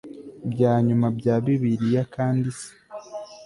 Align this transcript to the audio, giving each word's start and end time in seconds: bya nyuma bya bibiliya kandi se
bya 0.51 0.73
nyuma 0.85 1.07
bya 1.17 1.35
bibiliya 1.43 2.03
kandi 2.15 2.47
se 2.59 2.71